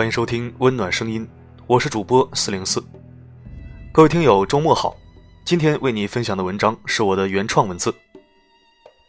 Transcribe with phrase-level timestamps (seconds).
[0.00, 1.28] 欢迎收听温暖声音，
[1.66, 2.82] 我是主播四零四。
[3.92, 4.96] 各位听友，周末好！
[5.44, 7.94] 今天为你分享的文章是我的原创文字。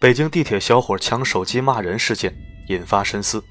[0.01, 2.35] 北京地铁小伙抢手机骂人事件
[2.67, 3.41] 引发深思，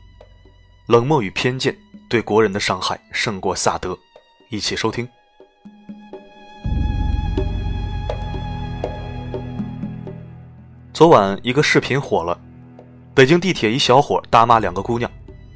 [0.86, 1.74] 冷漠与偏见
[2.10, 3.98] 对国人的伤害胜过萨德。
[4.50, 5.08] 一起收听。
[10.92, 12.38] 昨晚一个视频火了，
[13.14, 15.10] 北京地铁一小伙大骂两个姑娘，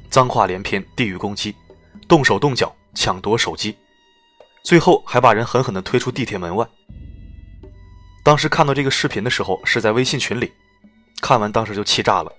[0.09, 1.55] 脏话连篇，地域攻击，
[2.07, 3.75] 动手动脚抢夺手机，
[4.63, 6.67] 最后还把人狠狠地推出地铁门外。
[8.23, 10.51] 当时看到这个视频的时候是在微信群里。
[11.21, 12.31] 看完当时就气炸了，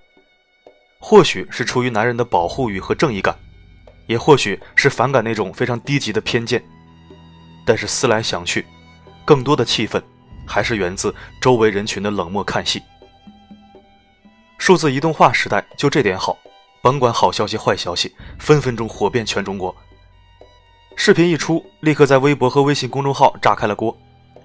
[0.99, 3.37] 或许是出于男人的保护欲和正义感，
[4.05, 6.63] 也或许是反感那种非常低级的偏见。
[7.65, 8.65] 但是思来想去，
[9.25, 10.01] 更多的气愤
[10.45, 12.81] 还是源自周围人群的冷漠看戏。
[14.57, 16.37] 数字移动化时代就这点好，
[16.87, 19.75] 甭管好消息坏消息，分分钟火遍全中国。
[20.95, 23.93] 视频一出，立刻在微博和微信公众号炸开了锅，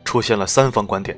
[0.05, 1.17] 出现了三方观点。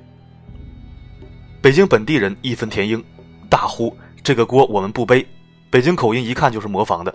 [1.63, 3.03] 北京本地人义愤填膺，
[3.49, 5.27] 大呼：“这个锅我们不背！”
[5.73, 7.15] 北京口音一看就是模仿的。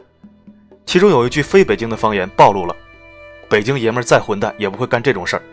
[0.87, 2.75] 其中有一句非北京的方言暴露了：
[3.47, 5.43] 北京爷们再混蛋也不会干这种事儿。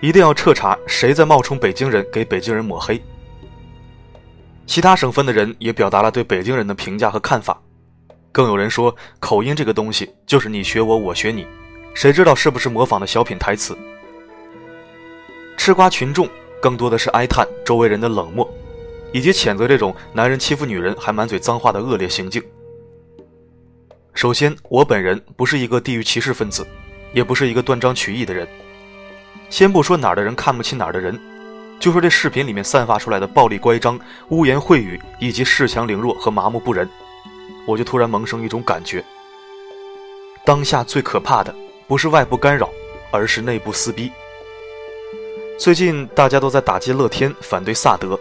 [0.00, 3.02] 一定要彻查谁在冒充北京人给北京人抹黑。
[4.66, 7.60] 其他省份的人也表达了对北京人的评价和看法，
[8.32, 11.46] 更有人说口音这个东西就是你学我，我学你，
[11.94, 13.76] 谁知道是不是模仿的小品台词？
[15.56, 16.28] 吃瓜群众。
[16.58, 18.50] 更多的是哀叹周围人的冷漠，
[19.12, 22.42] 以及谴责这种男人欺负女人还满嘴脏话的恶劣行径。
[24.14, 26.66] 首先，我本人不是一个地域歧视分子，
[27.12, 28.48] 也不是一个断章取义的人。
[29.50, 31.20] 先不说哪儿的人看不起哪儿的人，
[31.78, 33.98] 就说这视频里面散发出来的暴力乖张、
[34.30, 36.88] 污言秽语，以及恃强凌弱和麻木不仁，
[37.66, 39.04] 我就突然萌生一种感觉：
[40.44, 41.54] 当下最可怕的
[41.86, 42.68] 不是外部干扰，
[43.12, 44.10] 而是内部撕逼。
[45.58, 48.18] 最近大家都在打击乐天，反对萨德，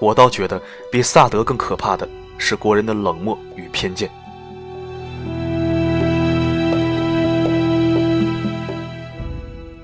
[0.00, 0.62] 我倒觉得
[0.92, 4.08] 比萨德更可怕的是国人的冷漠与偏见。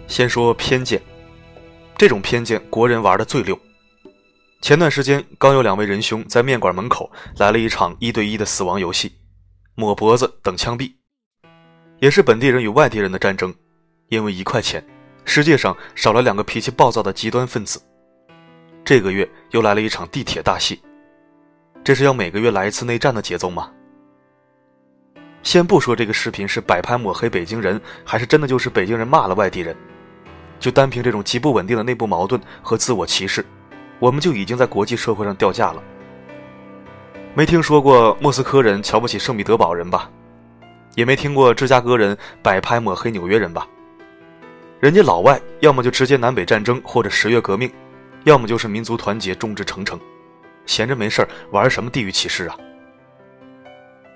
[0.06, 1.02] 先说偏见，
[1.98, 3.58] 这种偏见国人玩的最溜。
[4.60, 9.12] 前段时间刚有两位仁兄在面馆门口来了一场一对一的死亡游戏，
[9.74, 10.92] 抹脖子等枪毙，
[12.00, 13.54] 也是本地人与外地人的战争，
[14.08, 14.84] 因为一块钱。
[15.24, 17.82] 世界上少了两个脾气暴躁的极端分子。
[18.84, 20.80] 这个月又来了一场地铁大戏，
[21.82, 23.68] 这是要每个月来一次内战的节奏吗？
[25.42, 29.76] 先不说这个视频是摆拍抹黑北京人，还是真的就是北京人骂了外地人，
[30.58, 33.44] 就单凭这种极不稳定的内部矛盾和自我歧视，
[33.98, 35.82] 我们就已经在国际社会上掉价了。
[37.34, 40.10] 没听说过莫斯科人瞧不起圣彼得堡人吧？
[40.94, 43.68] 也没听过芝加哥人摆拍抹黑纽约人吧？
[44.80, 47.70] 人家老外要么就直接南北战争或者十月革命，
[48.24, 50.00] 要么就是民族团结众志成城，
[50.64, 52.56] 闲着没事玩什么地域歧视啊？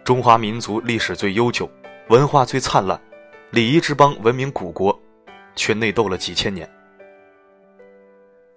[0.03, 1.71] 中华民族历史最悠久，
[2.09, 2.99] 文化最灿烂，
[3.51, 4.99] 礼仪之邦，文明古国，
[5.61, 6.67] 却内斗了几千年。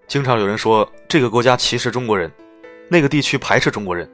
[0.07, 2.31] 经常有人说这个国家歧视中国人，
[2.89, 4.09] 那个地区排斥中国人。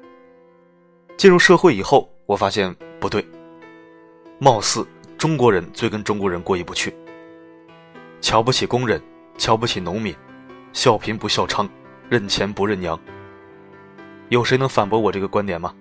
[1.16, 3.23] 进入社会以后，我发现不对，
[4.39, 4.83] 貌似
[5.19, 6.91] 中国人最跟中国人过意不去。
[8.22, 8.99] 瞧不起工人，
[9.38, 10.16] 瞧不起农民，
[10.73, 11.69] 笑贫不笑娼，
[12.09, 12.99] 认钱不认娘。
[14.29, 15.75] 有谁能反驳我这个观点吗？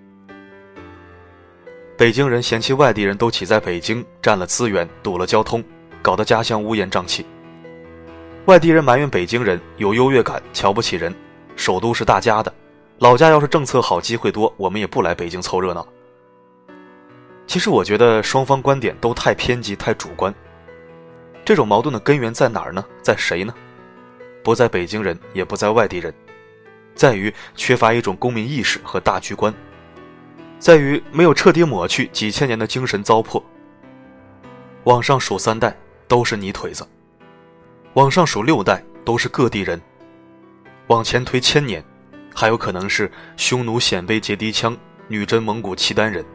[1.97, 5.63] 北京人嫌弃外地人都挤在北京，占了资源，堵了交通，
[6.09, 7.23] 搞得家乡乌烟瘴气。
[8.45, 11.13] 外地人埋怨北京人有优越感，瞧不起人。
[11.55, 12.51] 首都是大家的，
[12.97, 15.87] 老家要是政策好，机会多，我们也不来北京凑热闹。
[17.45, 20.33] 其实我觉得双方观点都太偏激，太主观。
[21.45, 22.83] 这种矛盾的根源在哪儿呢？
[23.03, 23.53] 在谁呢？
[24.43, 26.11] 不在北京人，也不在外地人，
[26.95, 29.53] 在于缺乏一种公民意识和大局观，
[30.57, 33.43] 在于没有彻底抹去几千年的精神糟粕。
[34.85, 35.77] 往上数三代
[36.09, 36.85] 都是泥腿子，
[37.93, 39.79] 往上数六代都是各地人，
[40.87, 41.81] 往前推千年，
[42.35, 44.75] 还有可能是匈奴鲜卑结敌羌、
[45.07, 46.25] 女真蒙古契丹人。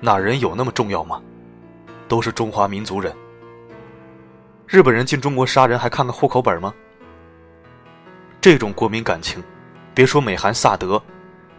[0.00, 1.22] 哪人有那么重要吗？
[2.08, 3.14] 都是中华民族人。
[4.66, 6.74] 日本人进中国杀人还看个户口本吗？
[8.40, 9.40] 这种国民感情，
[9.94, 11.00] 别说美韩萨德，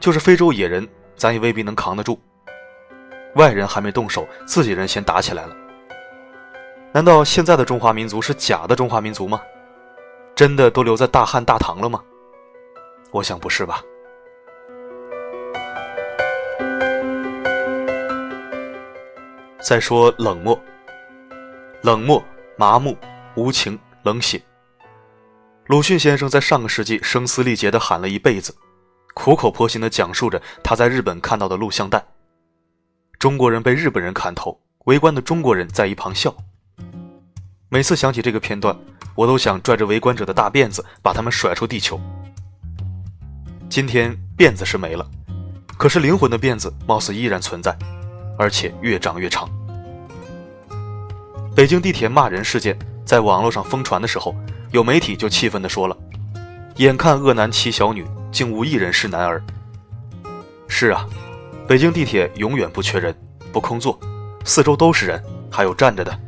[0.01, 0.85] 就是非洲野人，
[1.15, 2.19] 咱也未必能扛得住。
[3.35, 5.55] 外人还没动手，自己人先打起来了。
[6.95, 9.41] 难道现在的中华民族是假的中华民族吗？
[10.33, 12.01] 真的都留在大汉大唐了吗？
[13.11, 13.83] 我想不是吧。
[19.59, 20.57] 再说冷漠，
[21.81, 22.23] 冷漠、
[22.55, 22.97] 麻木、
[23.35, 24.41] 无情、冷血。
[25.65, 28.55] 鲁迅先生在上个世纪声嘶力竭地喊了一辈子，
[29.13, 32.01] 苦口婆心地讲述着他在日本看到的录像带。
[33.19, 36.33] 中国人被日本人砍头，围观的中国人在一旁笑。
[37.69, 38.75] 每次想起这个片段，
[39.15, 41.99] 我都想拽着围观者的大辫子，把他们甩出地球。
[43.69, 45.05] 今天辫子是没了，
[45.77, 47.75] 可是灵魂的辫子貌似依然存在，
[48.37, 49.49] 而且越长越长。
[51.55, 54.35] 北京地铁骂人事件在网络上疯传的时候。
[54.71, 55.95] 有媒体就气愤地说了
[56.77, 59.41] ：“眼看恶男欺小女，竟无一人是男儿。”
[60.67, 61.07] 是啊，
[61.65, 63.15] 北京地铁永远不缺人，
[63.53, 63.97] 不空座，
[64.43, 66.19] 四周都是人，还有站着的。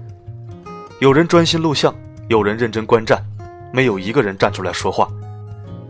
[0.99, 1.93] 有人专心录像，
[2.27, 3.23] 有人认真观战，
[3.71, 5.07] 没有一个人站出来说话，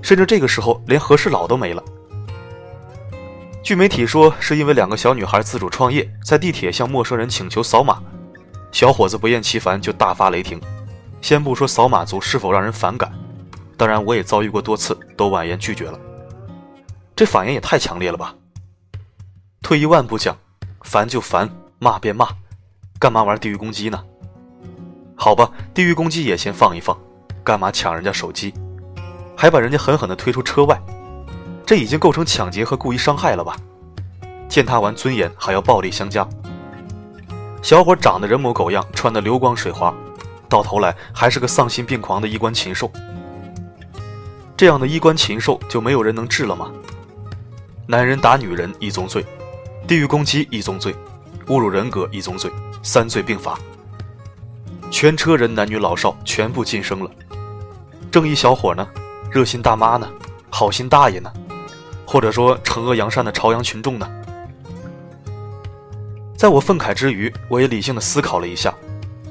[0.02, 1.82] 甚至这个时候连和事佬都没了。
[3.64, 8.02] 据媒体说，是因为两个小女孩自主创业，在地铁向陌生人请求扫码，
[8.74, 10.60] 小伙子不厌其烦就大发雷霆。
[11.22, 13.10] 先不说扫码族是否让人反感，
[13.78, 15.98] 当然我也遭遇过多次，都婉言拒绝了。
[17.16, 18.36] 这反应也太强烈了吧！
[19.62, 20.38] 退一万步讲，
[20.82, 21.50] 烦就烦，
[21.80, 22.28] 骂便骂，
[23.00, 24.04] 干嘛玩地域攻击呢？
[25.20, 26.96] 好吧，地域攻击也先放一放，
[27.44, 28.54] 干嘛抢人家手机，
[29.36, 30.80] 还把人家狠狠地推出车外？
[31.66, 33.58] 这已经构成抢劫和故意伤害了吧？
[34.48, 36.26] 践踏完尊严还要暴力相加？
[37.64, 39.94] 小伙长得人模狗样，穿得流光水滑。
[40.48, 42.90] 到头来还是个丧心病狂的衣冠禽兽，
[44.56, 46.72] 这样的衣冠禽兽就没有人能治了吗？
[47.88, 49.26] 男人打女人一宗罪，
[49.88, 50.96] 地域攻击一宗罪，
[51.48, 52.50] 侮辱人格一宗罪，
[52.84, 53.60] 三罪并罚。
[54.90, 57.12] 全车人男女老少全部晋升了，
[58.10, 58.88] 正义小伙呢？
[59.30, 60.10] 热心大妈呢？
[60.50, 61.32] 好心大爷呢？
[62.06, 64.10] 或者说惩恶扬善的朝阳群众呢？
[66.38, 68.74] 在我愤慨之余，我也理性的思考了一下。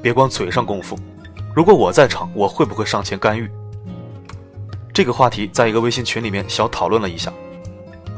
[0.01, 0.97] 别光嘴上功夫，
[1.55, 3.49] 如果我在场，我会不会上前干预？
[4.93, 7.33] 这个话题在一个微信群里面小讨论了一下。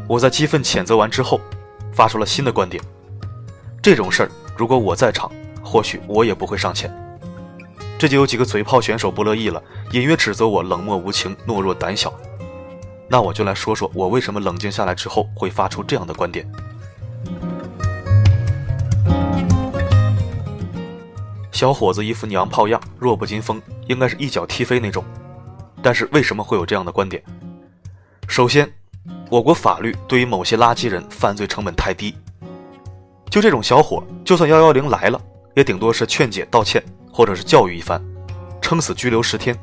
[0.08, 1.40] 我在激愤谴责完之后，
[1.94, 2.84] 发出了新的观点：
[3.82, 5.32] 这种事儿，如果我在场，
[5.64, 6.94] 或许我也不会上前。
[8.00, 9.62] 这就有几个嘴炮选手不乐意了，
[9.92, 12.14] 隐约指责我冷漠无情、懦弱胆小。
[13.10, 16.50] 那我就来说说我为什么冷静下来之后会发出这样的观点。
[21.52, 25.04] 小伙子一副娘炮样，弱不禁风，应该是一脚踢飞那种。
[25.82, 27.22] 但是为什么会有这样的观点？
[28.30, 28.72] 首先，
[29.30, 32.16] 我国法律对于某些垃圾人犯罪成本太低。
[33.30, 35.22] 就这种小伙，就算幺幺零来了，
[35.54, 36.82] 也顶多是劝解、道歉，
[37.20, 38.02] 或者是教育一番，
[38.62, 39.54] 撑死拘留十天，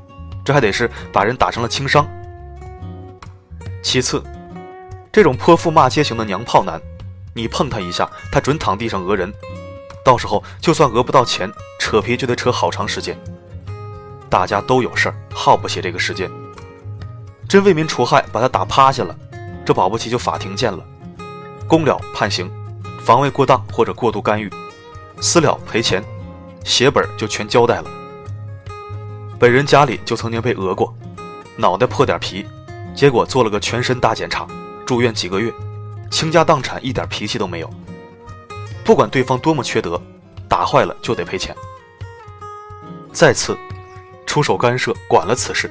[0.44, 2.06] 这还得是把人打成了轻伤。
[3.82, 4.22] 其次，
[5.10, 6.78] 这种泼妇骂街型的娘炮男，
[7.32, 9.32] 你碰他一下，他准躺地上讹人。
[10.04, 11.50] 到时候就算讹不到钱，
[11.80, 13.18] 扯皮就得扯好长时间。
[14.28, 16.30] 大家都有事儿，耗不起这个时间。
[17.48, 19.16] 真为民除害，把他打趴下了，
[19.64, 20.84] 这保不齐就法庭见了。
[21.66, 22.50] 公了判刑，
[23.02, 24.50] 防卫过当或者过度干预；
[25.22, 26.04] 私了赔钱，
[26.66, 27.84] 血本就全交代了。
[29.38, 30.92] 本人家里就曾经被讹过，
[31.56, 32.44] 脑袋破点皮，
[32.92, 34.46] 结果做了个全身大检查，
[34.84, 35.52] 住院几个月，
[36.10, 37.70] 倾家荡产，一点脾气都没有。
[38.84, 40.00] 不管对方多么缺德，
[40.48, 41.54] 打坏了就得赔钱。
[43.12, 43.56] 再次，
[44.26, 45.70] 出手干涉管了此事，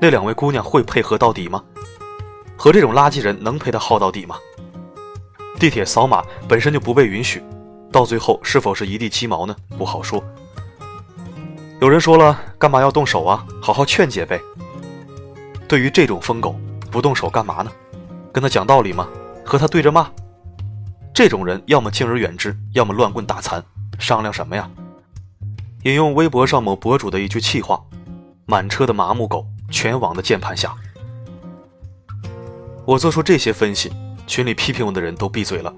[0.00, 1.62] 那两位姑娘会配合到底吗？
[2.56, 4.36] 和这种垃圾人能陪他耗到底吗？
[5.60, 7.40] 地铁扫码本身就不被允许，
[7.90, 9.56] 到最后是否是一地鸡毛呢？
[9.76, 10.22] 不好说。
[11.80, 13.46] 有人说了，干嘛要动手啊？
[13.62, 14.40] 好好劝解呗。
[15.68, 16.58] 对于这种疯狗，
[16.90, 17.70] 不动手干嘛呢？
[18.32, 19.08] 跟他讲道理吗？
[19.44, 20.10] 和他对着骂？
[21.14, 23.64] 这种人要么敬而远之，要么乱棍打残，
[23.98, 24.70] 商量什么呀？
[25.84, 27.80] 引用微博上某博主的一句气话
[28.46, 30.74] ：“满车的麻木狗，全网的键盘侠。”
[32.84, 33.92] 我做出这些分析，
[34.26, 35.72] 群里批评我的人都闭嘴了。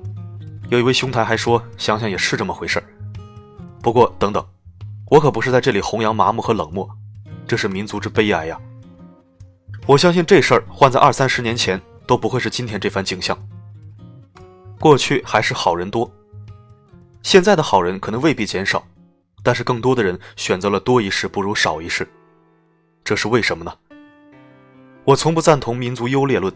[0.71, 2.81] 有一位兄台还说：“想想也是这么回事。”
[3.83, 4.45] 不过等等，
[5.11, 6.89] 我可不是在这里弘扬麻木和冷漠，
[7.45, 8.57] 这是民族之悲哀呀！
[9.85, 13.37] 我相信这事儿换在二三十年前，都不会是今天这番景象。
[14.79, 16.09] 过去还是好人多，
[17.21, 18.87] 现在的好人可能未必减少，
[19.43, 22.09] 但是更多的人选择了多一事不如少一事，
[23.03, 23.75] 这是为什么呢？
[25.03, 26.55] 我从不赞同民族优劣论，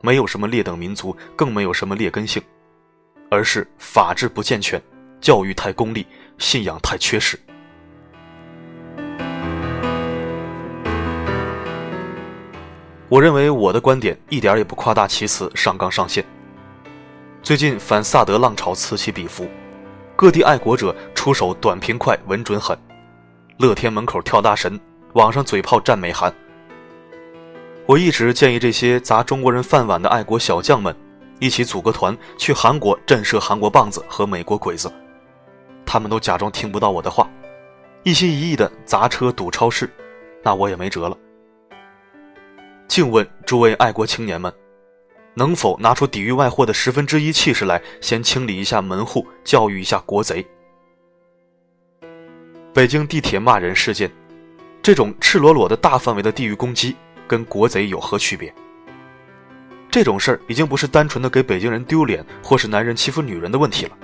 [0.00, 2.40] 没有什么劣等民族，更没有什么劣根性，
[3.30, 4.80] 而是法治不健全，
[5.20, 6.06] 教育太功利，
[6.38, 7.38] 信仰太缺失。
[13.08, 16.24] 我认为我的观点一点也不夸大其词、上纲上线。
[17.42, 19.48] 最近反萨德浪潮此起彼伏，
[20.14, 22.78] 各地爱国者出手短平快、稳准狠，
[23.58, 24.78] 乐天门口跳大神，
[25.14, 26.32] 网上嘴炮战美韩。
[27.86, 30.94] 我一直建议这些砸中国人饭碗的爱国小将们，
[31.38, 34.92] 一起组个团去韩国震慑韩国棒子和美国鬼子。
[35.84, 37.30] 他们都假装听不到我的话，
[38.02, 39.90] 一心一意的砸车堵超市，
[40.42, 41.16] 那我也没辙了。
[42.86, 44.52] 静问诸位爱国青年们，
[45.34, 50.46] 能否拿出抵御外祸的十分之一气势来，先清理一下门户，教育一下国贼？
[52.74, 54.10] 北京地铁骂人事件，
[54.82, 56.96] 这种赤裸裸的大范围的地域攻击。
[57.26, 58.50] 跟国贼有何区别？
[59.90, 63.96] 这种事儿已经不是单纯的给北京人丢脸，或是男人欺负女人的问题了，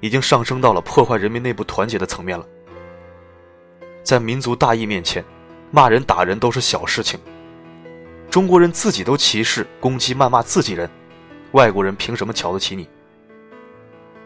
[0.00, 2.44] 已经上升到了破坏人民内部团结的层面了。
[4.02, 5.24] 在民族大义面前，
[5.70, 7.18] 骂人打人都是小事情。
[8.28, 10.90] 中国人自己都歧视、攻击、谩骂自己人，
[11.52, 12.88] 外国人凭什么瞧得起你？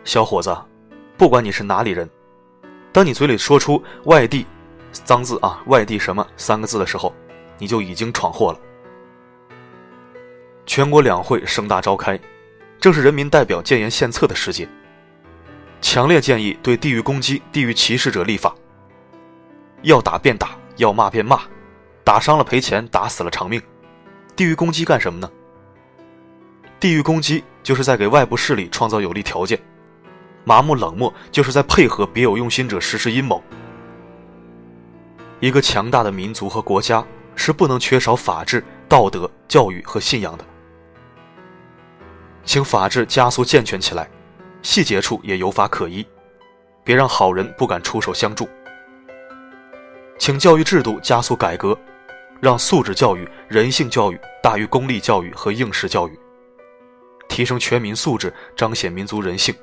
[0.02, 0.56] 小伙子，
[1.18, 2.08] 不管你是哪里人，
[2.90, 4.46] 当你嘴里说出“外地”
[4.92, 7.14] 脏字啊，“外地什么”三个字的时候，
[7.58, 8.58] 你就已经闯祸了。
[10.70, 12.16] 全国两会盛大召开，
[12.78, 14.68] 正是人民代表建言献策的时节。
[15.80, 18.54] 强烈建议对地域攻击、地域歧视者立法。
[19.82, 21.40] 要打便打，要骂便骂，
[22.04, 23.60] 打伤了赔钱，打死了偿命。
[24.36, 25.28] 地域攻击干什么呢？
[26.78, 29.58] 地域攻击就是在给外部势力创造有利条件，
[30.44, 33.42] 麻木冷漠就是在配合别有用心者实施阴谋。
[35.40, 37.04] 一个强大的民族和国家。
[37.36, 40.44] 是不能缺少法治、道德、教育和信仰的。
[42.44, 44.08] 请法治加速健全起来，
[44.62, 46.06] 细节处也有法可依，
[46.82, 48.48] 别让好人不敢出手相助。
[50.18, 51.78] 请教育制度加速改革，
[52.40, 56.18] 让素质教育、人性教育大于功利教育和应试教育，
[57.28, 59.54] 提升全民素质，彰显民族人性，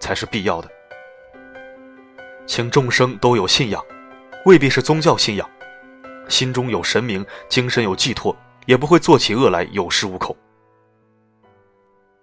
[0.00, 0.68] 才是必要的。
[2.46, 3.84] 请众生都有信仰，
[4.44, 5.48] 未必是宗教信仰。
[6.28, 8.34] 心中有神明，精神有寄托，
[8.66, 10.36] 也不会做起恶来有恃无恐。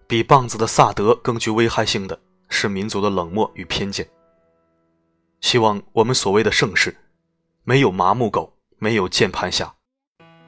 [0.10, 4.10] 比棒子的萨德更具危害性的是民族的冷漠与偏见。
[5.40, 6.98] 希望我们所谓的盛世，
[7.64, 9.72] 没有麻木狗，没有键盘侠，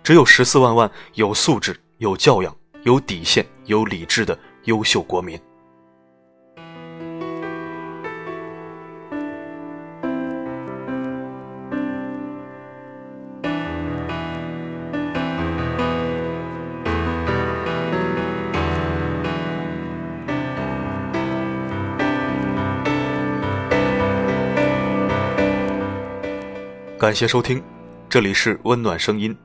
[0.01, 5.39] 只有十四万万有素质、有教养、有底线、有理智的优秀国民。
[27.01, 27.59] 感谢收听，
[28.07, 29.35] 这里是温暖声音。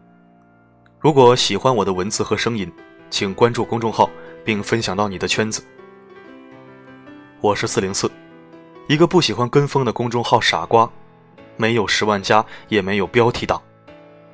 [1.01, 2.71] 如果喜欢我的文字和声音，
[3.09, 4.11] 请关注公众号
[4.45, 5.65] 并分享到你的圈子。
[7.41, 8.11] 我是四零四，
[8.89, 10.87] 一个不喜欢跟风的公众号傻瓜，
[11.57, 13.63] 没有十万加，也没有标题党，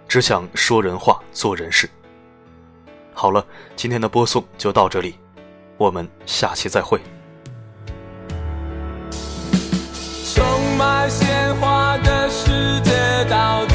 [0.08, 1.88] 只想说人话，做人事。
[3.14, 5.14] 好了，今天的播送就到这里，
[5.76, 7.00] 我们下期再会。
[10.34, 10.44] 充
[10.76, 12.91] 满鲜花的世界。
[13.24, 13.71] 到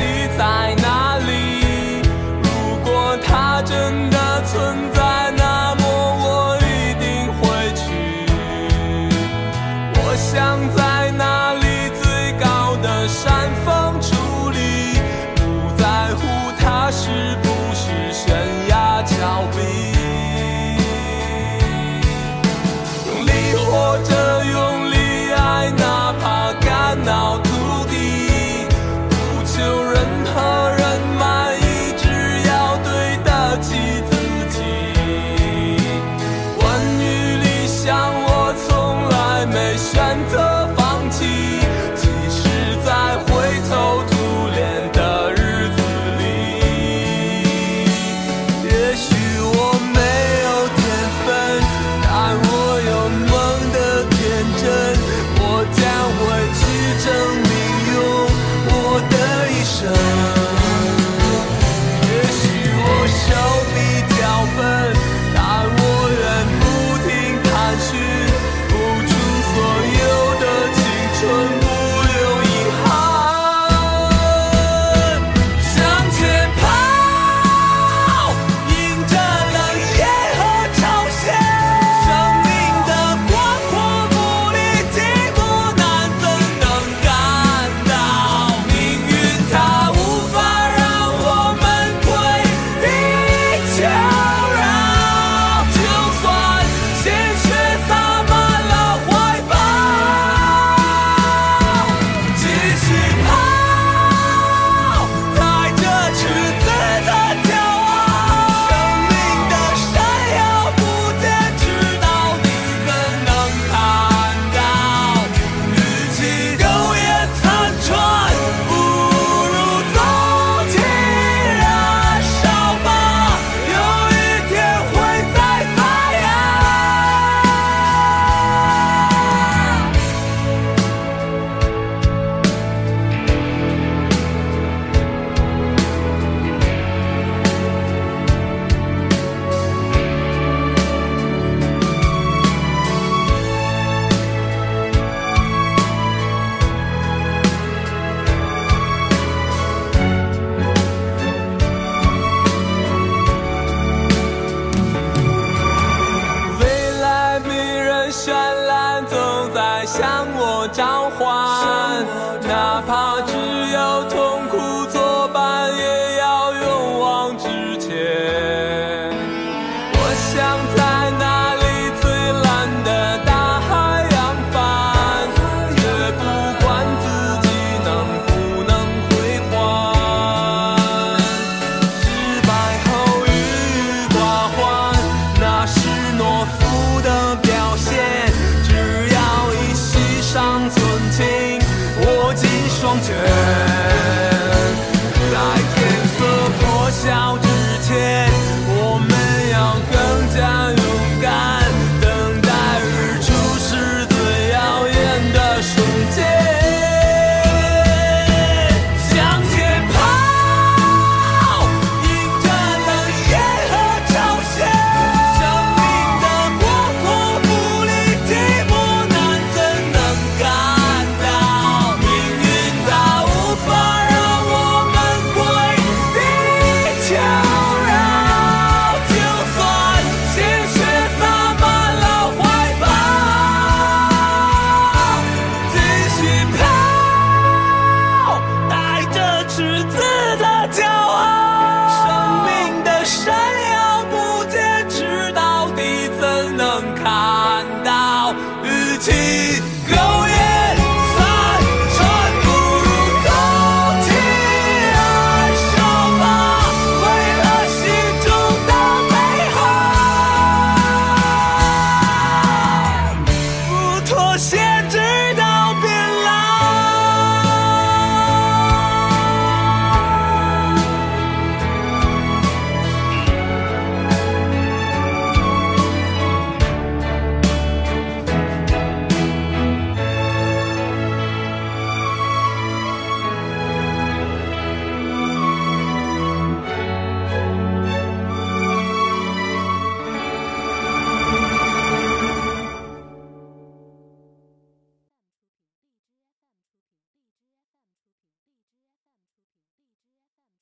[163.28, 163.97] 只要